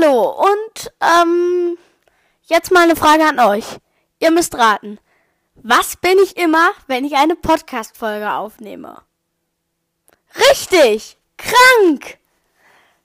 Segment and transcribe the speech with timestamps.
[0.00, 1.78] Hallo und ähm,
[2.44, 3.64] jetzt mal eine Frage an euch.
[4.18, 4.98] Ihr müsst raten.
[5.54, 9.02] Was bin ich immer, wenn ich eine Podcast-Folge aufnehme?
[10.48, 11.18] Richtig!
[11.36, 12.18] Krank!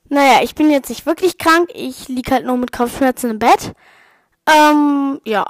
[0.10, 1.70] Naja, ich bin jetzt nicht wirklich krank.
[1.74, 3.74] Ich lieg halt nur mit Kopfschmerzen im Bett.
[4.48, 5.46] Ähm, ja.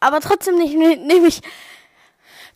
[0.00, 1.42] Aber trotzdem ne, nehme ich,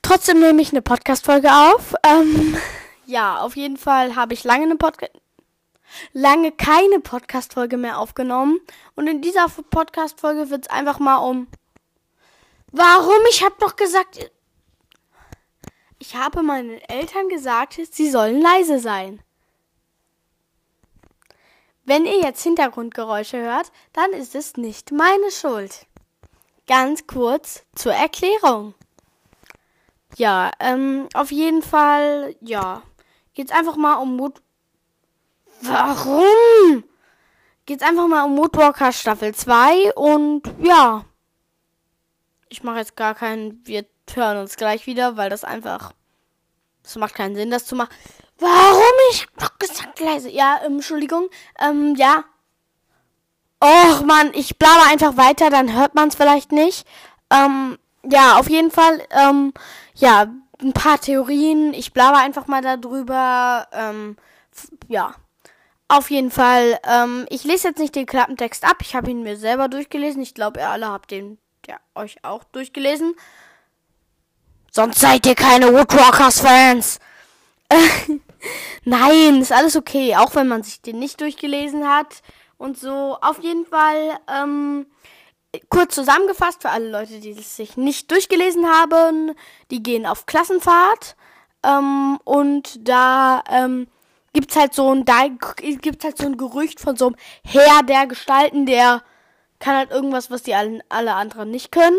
[0.03, 1.95] trotzdem nehme ich eine Podcast-Folge auf.
[2.03, 2.57] Ähm,
[3.05, 5.13] ja, auf jeden Fall habe ich lange eine Podcast,
[6.13, 8.61] lange keine Podcast-Folge mehr aufgenommen.
[8.95, 11.49] Und in dieser Podcast-Folge wird es einfach mal um,
[12.73, 13.21] warum?
[13.31, 14.31] Ich habe doch gesagt,
[15.99, 19.21] ich habe meinen Eltern gesagt, sie sollen leise sein.
[21.85, 25.87] Wenn ihr jetzt Hintergrundgeräusche hört, dann ist es nicht meine Schuld.
[26.67, 28.75] Ganz kurz zur Erklärung.
[30.17, 32.83] Ja, ähm, auf jeden Fall, ja.
[33.35, 34.43] Geht's einfach mal um Mut.
[35.63, 36.85] Warum?
[37.67, 41.05] Geht's einfach mal um Moodwalker Staffel 2 und ja.
[42.49, 43.61] Ich mache jetzt gar keinen.
[43.65, 45.93] Wir hören uns gleich wieder, weil das einfach.
[46.85, 47.91] Es macht keinen Sinn, das zu machen.
[48.39, 48.83] Warum?
[49.11, 50.31] Ich hab doch gesagt leise.
[50.31, 51.29] Ja, ähm, Entschuldigung.
[51.59, 52.25] Ähm, ja.
[53.63, 56.87] Och, Mann, ich blabe einfach weiter, dann hört man es vielleicht nicht.
[57.31, 59.53] Ähm, ja, auf jeden Fall, ähm,
[59.95, 60.27] ja,
[60.61, 61.75] ein paar Theorien.
[61.75, 63.67] Ich blabe einfach mal darüber.
[63.73, 64.17] Ähm,
[64.89, 65.15] ja.
[65.89, 68.79] Auf jeden Fall, ähm, ich lese jetzt nicht den Klappentext ab.
[68.81, 70.21] Ich habe ihn mir selber durchgelesen.
[70.23, 73.15] Ich glaube, ihr alle habt den ja, euch auch durchgelesen.
[74.73, 76.99] Sonst seid ihr keine Woodwalkers-Fans.
[78.85, 82.23] Nein, ist alles okay, auch wenn man sich den nicht durchgelesen hat
[82.59, 83.17] und so.
[83.21, 84.87] Auf jeden Fall, ähm,
[85.69, 89.33] kurz zusammengefasst für alle Leute, die es sich nicht durchgelesen haben,
[89.71, 91.17] die gehen auf Klassenfahrt
[91.65, 93.89] ähm, und da ähm,
[94.37, 98.07] gibt's halt so ein, da gibt's halt so ein Gerücht von so einem Herr der
[98.07, 99.03] Gestalten, der
[99.61, 101.99] kann halt irgendwas, was die alle, alle anderen nicht können.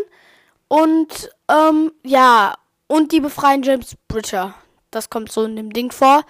[0.68, 2.54] Und ähm, ja,
[2.86, 4.54] und die befreien James Bridger.
[4.92, 6.26] Das kommt so in dem Ding vor.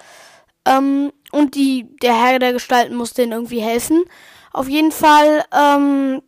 [0.65, 4.05] Ähm, und die, der Herr der Gestalten muss denen irgendwie helfen.
[4.53, 6.21] Auf jeden Fall, ähm,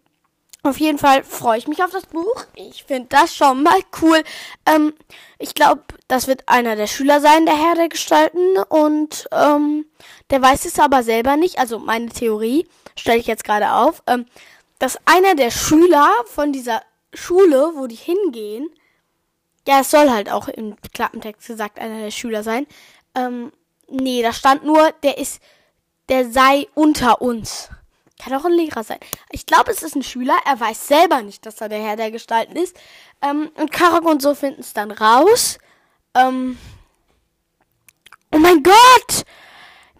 [0.61, 2.45] auf jeden Fall freue ich mich auf das Buch.
[2.55, 4.21] Ich finde das schon mal cool.
[4.65, 4.93] Ähm,
[5.37, 8.57] ich glaube, das wird einer der Schüler sein, der Herr der Gestalten.
[8.67, 9.85] Und ähm,
[10.29, 11.59] der weiß es aber selber nicht.
[11.59, 14.25] Also meine Theorie stelle ich jetzt gerade auf, ähm,
[14.79, 16.81] dass einer der Schüler von dieser
[17.13, 18.69] Schule, wo die hingehen,
[19.67, 22.67] ja, es soll halt auch im Klappentext gesagt einer der Schüler sein.
[23.15, 23.51] Ähm,
[23.87, 25.41] nee, da stand nur, der ist,
[26.09, 27.69] der sei unter uns.
[28.19, 28.99] Kann auch ein Lehrer sein.
[29.31, 30.37] Ich glaube, es ist ein Schüler.
[30.45, 32.77] Er weiß selber nicht, dass er der Herr der Gestalten ist.
[33.21, 35.57] Ähm, und Karok und so finden es dann raus.
[36.13, 36.57] Ähm,
[38.33, 39.25] oh mein Gott!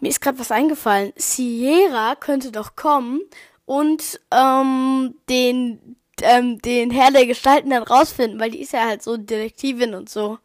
[0.02, 1.13] Mir ist gerade was eingefallen.
[1.16, 3.22] Sierra könnte doch kommen
[3.66, 9.02] und ähm, den ähm, den Herr der Gestalten dann rausfinden, weil die ist ja halt
[9.02, 10.40] so Detektivin und so.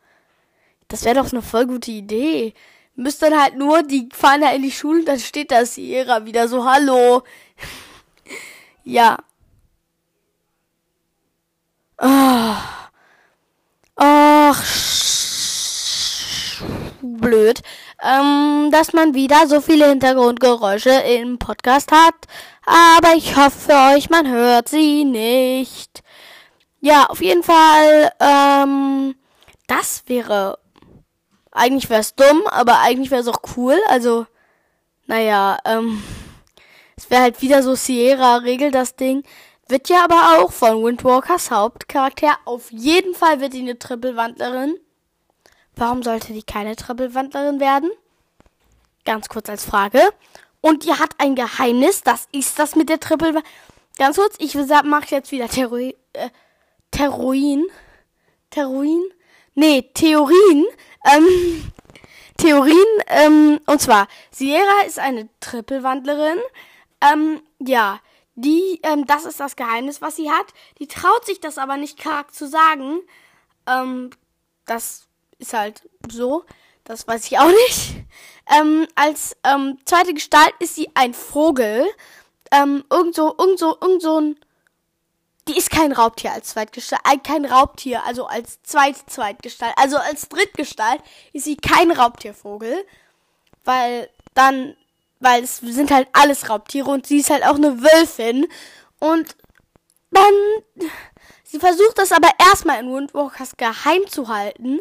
[0.89, 2.55] Das wäre doch eine voll gute Idee.
[2.97, 6.49] Müsst dann halt nur, die fahren da in die Schule, dann steht da Sierra wieder
[6.49, 7.23] so, hallo.
[8.85, 9.19] ja.
[11.99, 12.55] Oh.
[13.97, 14.65] Ach,
[17.01, 17.63] blöd,
[18.03, 22.27] ähm, dass man wieder so viele Hintergrundgeräusche im Podcast hat
[22.67, 26.03] aber ich hoffe euch, man hört sie nicht.
[26.81, 29.15] Ja, auf jeden Fall, ähm,
[29.67, 30.59] das wäre,
[31.55, 33.79] eigentlich wäre es dumm, aber eigentlich wäre es auch cool.
[33.89, 34.27] Also,
[35.07, 36.03] naja, ähm,
[36.97, 39.25] es wäre halt wieder so Sierra regelt das Ding.
[39.69, 42.37] Wird ja aber auch von Windwalkers Hauptcharakter.
[42.45, 44.79] Auf jeden Fall wird die eine Trippelwandlerin.
[45.77, 47.91] Warum sollte die keine Trippelwandlerin werden?
[49.05, 50.01] Ganz kurz als Frage.
[50.61, 52.03] Und die hat ein Geheimnis.
[52.03, 53.43] Das ist das mit der Triple.
[53.97, 56.31] Ganz kurz, ich mache jetzt wieder Terroi äh,
[56.91, 57.65] Terroin.
[58.51, 59.03] Terroin?
[59.55, 60.65] Nee, Theorien.
[61.05, 61.73] Ähm,
[62.37, 66.39] Theorien, ähm, und zwar, Sierra ist eine Trippelwandlerin.
[67.01, 68.01] Ähm, ja,
[68.35, 70.47] die, ähm, das ist das Geheimnis, was sie hat.
[70.79, 73.01] Die traut sich das aber nicht karg zu sagen.
[73.67, 74.11] Ähm,
[74.67, 75.07] das
[75.39, 76.45] ist halt so.
[76.85, 77.95] Das weiß ich auch nicht.
[78.59, 81.87] Ähm, als ähm, zweite Gestalt ist sie ein Vogel.
[82.51, 84.37] Ähm, irgend so, irgend so, irgend so ein.
[85.47, 89.75] Die ist kein Raubtier als Zweitgestalt, äh, kein Raubtier, also als zweite Zweitgestalt.
[89.77, 91.03] Also als Drittgestalt
[91.33, 92.85] ist sie kein Raubtiervogel.
[93.65, 94.77] Weil dann,
[95.21, 98.47] weil es sind halt alles Raubtiere und sie ist halt auch eine Wölfin.
[99.01, 99.37] Und
[100.11, 100.35] dann,
[101.43, 104.81] sie versucht das aber erstmal in Windwalkers geheim zu halten.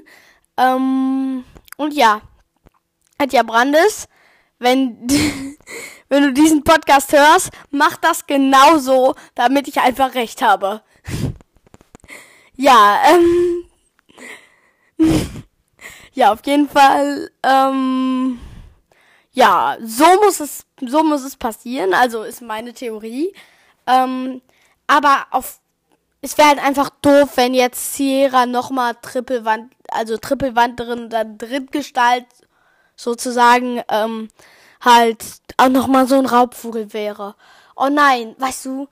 [0.57, 1.44] Ähm,
[1.77, 2.21] und ja,
[3.18, 4.07] Katja Brandes,
[4.60, 5.07] wenn
[6.13, 10.83] wenn du diesen Podcast hörst, mach das genauso, damit ich einfach recht habe.
[12.56, 13.65] ja, ähm.
[16.13, 18.39] ja, auf jeden Fall, ähm.
[19.31, 23.33] Ja, so muss es, so muss es passieren, also ist meine Theorie.
[23.88, 24.44] Ähm,
[24.86, 25.57] aber auf,
[26.21, 32.27] es wäre halt einfach doof, wenn jetzt Sierra nochmal Trippelwand, also Trippelwanderin, dann Drittgestalt
[32.95, 34.27] sozusagen, ähm,
[34.83, 35.24] halt
[35.57, 37.35] auch nochmal so ein Raubvogel wäre.
[37.75, 38.88] Oh nein, weißt du,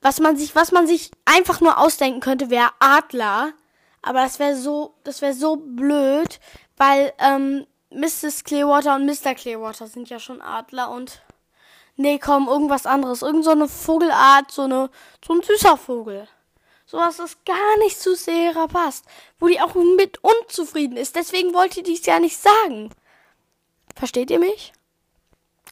[0.00, 3.52] was man sich, was man sich einfach nur ausdenken könnte, wäre Adler.
[4.02, 6.38] Aber das wäre so, das wäre so blöd,
[6.76, 8.44] weil ähm, Mrs.
[8.44, 9.34] Clearwater und Mr.
[9.34, 11.22] Clearwater sind ja schon Adler und
[11.96, 14.90] nee, komm, irgendwas anderes, irgend so eine Vogelart, so eine,
[15.26, 16.28] so ein süßer Vogel.
[16.88, 19.06] Sowas, das gar nicht zu Sarah passt,
[19.40, 21.16] wo die auch mit unzufrieden ist.
[21.16, 22.90] Deswegen wollte die es ja nicht sagen.
[23.96, 24.72] Versteht ihr mich?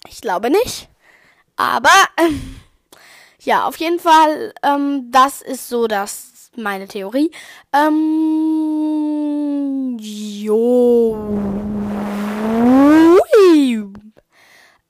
[0.08, 0.88] Ich glaube nicht.
[1.56, 2.60] Aber ähm,
[3.40, 7.30] ja, auf jeden Fall, ähm, das ist so das meine Theorie.
[7.72, 8.36] Ähm,
[9.98, 11.16] jo.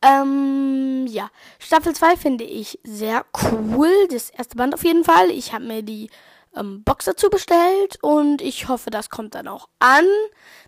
[0.04, 3.90] Ähm, ja, Staffel 2 finde ich sehr cool.
[4.10, 5.30] Das erste Band auf jeden Fall.
[5.30, 6.10] Ich habe mir die
[6.54, 10.04] ähm, Box dazu bestellt und ich hoffe, das kommt dann auch an.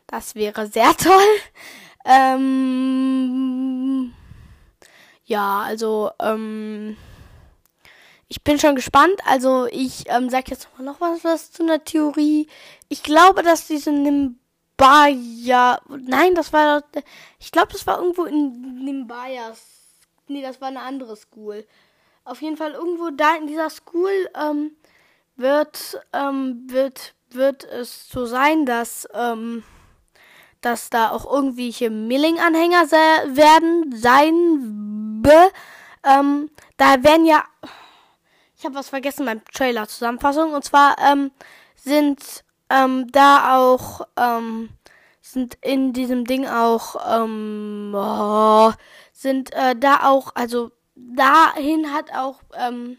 [0.07, 1.13] Das wäre sehr toll.
[2.07, 3.35] Ähm,
[5.27, 6.97] ja, also, ähm,
[8.29, 9.21] ich bin schon gespannt.
[9.27, 12.49] Also, ich ähm, sag jetzt noch was, was zu einer Theorie.
[12.89, 15.81] Ich glaube, dass diese Nimbaya.
[15.89, 16.85] Nein, das war.
[17.41, 19.61] Ich glaube, das war irgendwo in Nimbayas.
[20.29, 21.67] Nee, das war eine andere School.
[22.25, 24.77] Auf jeden Fall irgendwo da in dieser School ähm,
[25.37, 29.09] wird, ähm, wird, wird es so sein, dass.
[29.13, 29.65] Ähm,
[30.61, 32.97] dass da auch irgendwelche Milling-Anhänger se
[33.37, 35.23] werden, sein.
[35.23, 35.51] Be
[36.05, 37.45] ähm, da werden ja.
[38.57, 40.53] Ich habe was vergessen beim Trailer Zusammenfassung.
[40.55, 41.31] Und zwar ähm,
[41.75, 44.71] sind ähm, da auch ähm,
[45.21, 48.73] sind in diesem Ding auch ähm, oh,
[49.13, 52.97] sind äh, da auch also dahin hat auch ähm,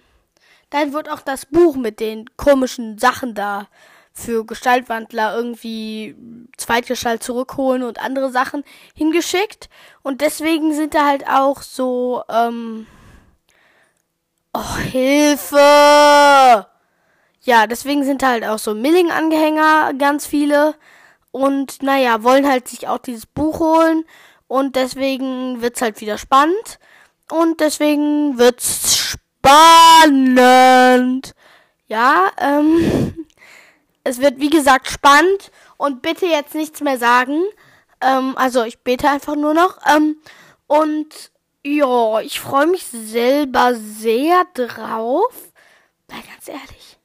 [0.70, 3.68] dann wird auch das Buch mit den komischen Sachen da
[4.18, 6.16] für Gestaltwandler irgendwie
[6.58, 8.64] Zweitgestalt zurückholen und andere Sachen
[8.96, 9.70] hingeschickt.
[10.02, 12.88] Und deswegen sind da halt auch so, ähm,
[14.54, 16.66] oh, Hilfe!
[17.42, 20.74] Ja, deswegen sind da halt auch so Milling-Anhänger ganz viele.
[21.32, 24.04] Und naja, wollen halt sich auch dieses Buch holen.
[24.48, 26.80] Und deswegen wird's halt wieder spannend.
[27.30, 31.36] Und deswegen wird's spannend.
[31.86, 33.14] Ja, ähm,
[34.08, 37.42] es wird wie gesagt spannend und bitte jetzt nichts mehr sagen.
[38.02, 39.80] Ähm, also ich bete einfach nur noch.
[39.86, 40.18] Ähm,
[40.68, 41.32] und
[41.64, 45.52] ja, ich freue mich selber sehr drauf.
[46.08, 46.98] Weil ganz ehrlich.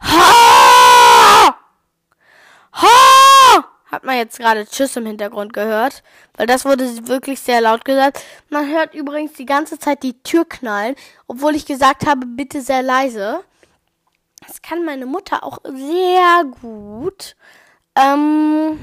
[0.00, 1.54] Ha!
[2.72, 3.64] Ha!
[3.86, 6.02] Hat man jetzt gerade Tschüss im Hintergrund gehört?
[6.36, 8.22] Weil das wurde wirklich sehr laut gesagt.
[8.48, 10.94] Man hört übrigens die ganze Zeit die Tür knallen,
[11.26, 13.44] obwohl ich gesagt habe, bitte sehr leise.
[14.46, 17.36] Das kann meine Mutter auch sehr gut.
[17.94, 18.78] Ähm,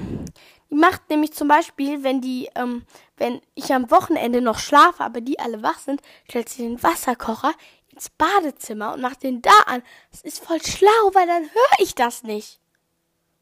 [0.69, 2.85] die macht nämlich zum Beispiel, wenn die, ähm,
[3.17, 7.53] wenn ich am Wochenende noch schlafe, aber die alle wach sind, stellt sie den Wasserkocher
[7.91, 9.81] ins Badezimmer und macht den da an.
[10.11, 12.59] Das ist voll schlau, weil dann höre ich das nicht.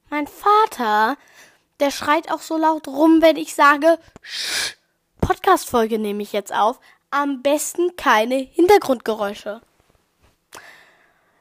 [0.10, 1.18] Mein Vater,
[1.80, 4.00] der schreit auch so laut rum, wenn ich sage,
[5.20, 6.80] Podcast-Folge nehme ich jetzt auf.
[7.10, 9.62] Am besten keine Hintergrundgeräusche.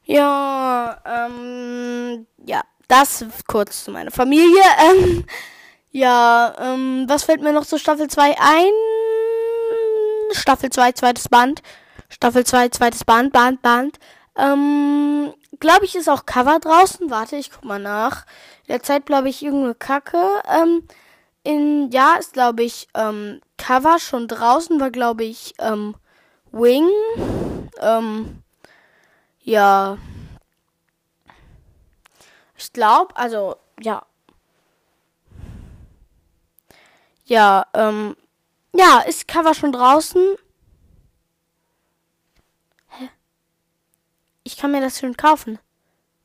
[0.05, 4.63] Ja, ähm, ja, das kurz zu meiner Familie.
[4.79, 5.25] Ähm,
[5.91, 8.73] ja, ähm, was fällt mir noch zu Staffel 2 ein?
[10.33, 11.63] Staffel 2, zweites Band.
[12.09, 13.99] Staffel 2, zweites Band, Band, Band.
[14.37, 17.11] Ähm, glaube ich, ist auch Cover draußen.
[17.11, 18.27] Warte, ich guck mal nach.
[18.69, 20.43] Derzeit glaube ich irgendeine Kacke.
[20.49, 20.83] Ähm,
[21.45, 25.95] in, ja, ist glaube ich, ähm, Cover schon draußen, war glaube ich, ähm,
[26.51, 26.89] Wing.
[27.81, 28.44] Ähm,
[29.45, 29.99] ja.
[32.57, 34.05] Ich glaube, also, ja.
[37.25, 38.17] Ja, ähm.
[38.73, 40.35] Ja, ist Cover schon draußen?
[42.89, 43.09] Hä?
[44.43, 45.61] Ich kann mir das schon kaufen.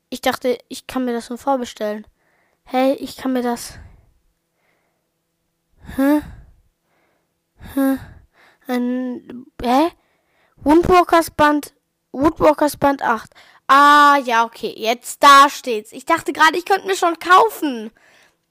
[0.10, 2.08] Ich dachte, ich kann mir das schon vorbestellen.
[2.64, 3.78] Hey, ich kann mir das.
[5.96, 6.22] Hä?
[7.76, 7.98] Hä?
[8.68, 9.46] Ein.
[9.62, 9.92] Hä?
[10.58, 11.74] Woodwalkers Band
[12.20, 13.32] Woodwalkers Band 8.
[13.68, 14.74] Ah, ja, okay.
[14.76, 15.92] Jetzt da steht's.
[15.92, 17.92] Ich dachte gerade, ich könnte mir schon kaufen.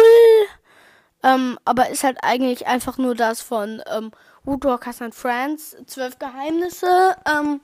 [1.23, 4.11] Ähm, aber ist halt eigentlich einfach nur das von ähm,
[4.43, 7.15] Woodwalkers and Friends, Zwölf Geheimnisse.
[7.25, 7.61] Ähm,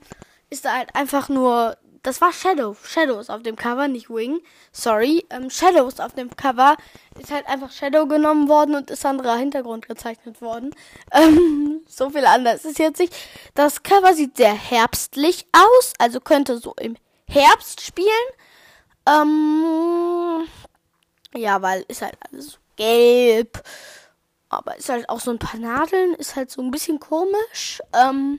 [0.50, 1.76] ist da halt einfach nur.
[2.06, 2.76] Das war Shadow.
[2.84, 4.38] Shadows auf dem Cover, nicht Wing.
[4.70, 5.26] Sorry.
[5.28, 6.76] Ähm, Shadows auf dem Cover
[7.18, 10.70] ist halt einfach Shadow genommen worden und ist anderer Hintergrund gezeichnet worden.
[11.12, 13.12] Ähm, so viel anders ist jetzt nicht.
[13.54, 16.96] Das Cover sieht sehr herbstlich aus, also könnte so im
[17.28, 18.08] Herbst spielen.
[19.08, 20.46] Ähm,
[21.34, 23.64] ja, weil ist halt alles gelb.
[24.48, 27.80] Aber ist halt auch so ein paar Nadeln, ist halt so ein bisschen komisch.
[27.92, 28.38] Ähm,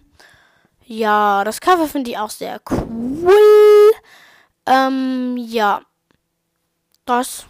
[0.88, 3.92] ja, das Cover finde ich auch sehr cool.
[4.66, 5.82] Ähm, ja.
[7.04, 7.46] Das.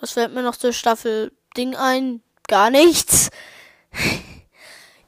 [0.00, 2.20] Was fällt mir noch zur Staffel Ding ein?
[2.48, 3.30] Gar nichts.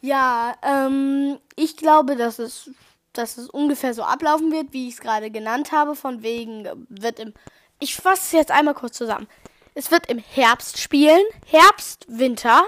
[0.00, 2.70] ja, ähm, ich glaube, dass es,
[3.12, 5.96] dass es ungefähr so ablaufen wird, wie ich es gerade genannt habe.
[5.96, 7.34] Von wegen wird im.
[7.80, 9.26] Ich fasse es jetzt einmal kurz zusammen.
[9.74, 11.24] Es wird im Herbst spielen.
[11.46, 12.62] Herbst, Winter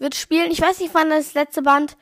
[0.00, 0.50] wird spielen.
[0.50, 1.96] Ich weiß nicht, wann das letzte Band.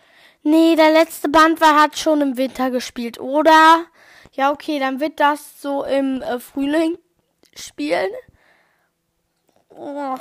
[0.49, 3.85] Nee, der letzte Band war, hat schon im Winter gespielt, oder?
[4.31, 6.97] Ja, okay, dann wird das so im äh, Frühling
[7.57, 8.11] spielen.
[9.71, 10.15] Oh.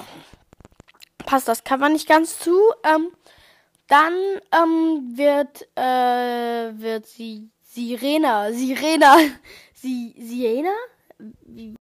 [1.28, 2.60] Passt das Cover nicht ganz zu.
[2.84, 3.12] Ähm,
[3.88, 4.14] dann
[4.52, 9.18] ähm, wird, äh, wird sie Sirena, Sirena,
[9.76, 10.74] sie, Siena?
[11.20, 11.76] Wie,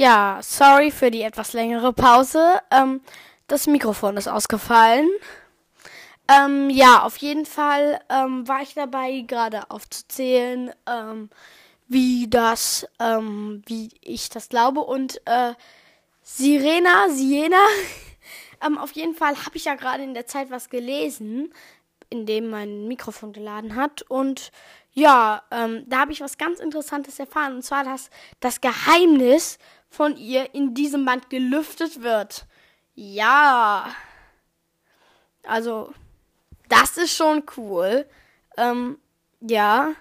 [0.00, 2.62] Ja, sorry für die etwas längere Pause.
[2.70, 3.02] Ähm,
[3.48, 5.10] das Mikrofon ist ausgefallen.
[6.26, 11.28] Ähm, ja, auf jeden Fall ähm, war ich dabei, gerade aufzuzählen, ähm,
[11.86, 14.80] wie das, ähm, wie ich das glaube.
[14.80, 15.52] Und äh,
[16.22, 17.62] Sirena, Siena,
[18.66, 21.52] ähm, auf jeden Fall habe ich ja gerade in der Zeit was gelesen,
[22.08, 24.00] in dem mein Mikrofon geladen hat.
[24.08, 24.50] Und
[24.94, 27.56] ja, ähm, da habe ich was ganz Interessantes erfahren.
[27.56, 28.08] Und zwar, dass
[28.40, 29.58] das Geheimnis
[29.90, 32.46] von ihr in diesem Band gelüftet wird.
[32.94, 33.92] Ja.
[35.42, 35.92] Also,
[36.68, 38.06] das ist schon cool.
[38.56, 38.98] Ähm,
[39.40, 39.92] ja.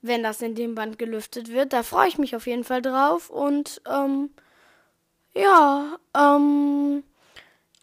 [0.00, 3.30] Wenn das in dem Band gelüftet wird, da freue ich mich auf jeden Fall drauf.
[3.30, 4.30] Und, ähm,
[5.34, 7.04] ja, ähm,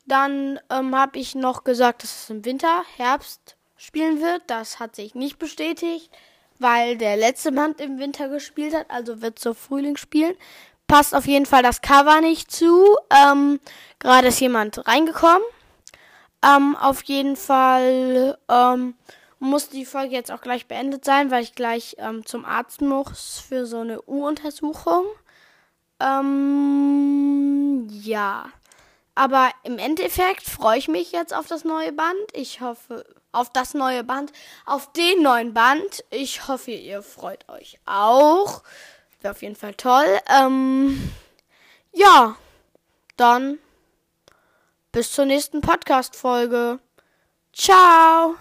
[0.06, 4.44] dann ähm, habe ich noch gesagt, dass es im Winter, Herbst spielen wird.
[4.48, 6.12] Das hat sich nicht bestätigt,
[6.60, 10.36] weil der letzte Band im Winter gespielt hat, also wird so Frühling spielen
[10.92, 12.98] passt auf jeden Fall das Cover nicht zu.
[13.10, 13.62] Ähm,
[14.00, 15.42] Gerade ist jemand reingekommen.
[16.44, 18.96] Ähm, auf jeden Fall ähm,
[19.40, 23.42] muss die Folge jetzt auch gleich beendet sein, weil ich gleich ähm, zum Arzt muss
[23.48, 25.06] für so eine U-Untersuchung.
[26.02, 28.50] Ähm, ja.
[29.16, 32.18] Aber im Endeffekt freue ich mich jetzt auf das neue Band.
[32.34, 34.34] Ich hoffe, auf das neue Band,
[34.66, 36.04] auf den neuen Band.
[36.10, 38.62] Ich hoffe, ihr freut euch auch.
[39.22, 40.20] Wäre auf jeden Fall toll.
[40.28, 41.12] Ähm,
[41.94, 42.36] ja,
[43.18, 43.60] dann
[44.92, 46.80] bis zur nächsten Podcast-Folge.
[47.54, 48.36] Ciao!